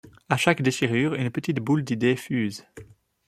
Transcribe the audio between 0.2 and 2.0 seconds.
à chaque déchirure une petite boule